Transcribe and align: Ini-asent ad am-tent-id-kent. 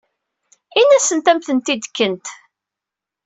Ini-asent 0.79 1.31
ad 1.31 1.31
am-tent-id-kent. 1.35 2.25